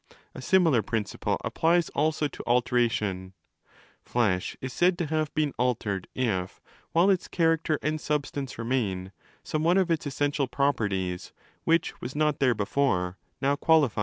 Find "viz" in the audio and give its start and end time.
13.89-13.99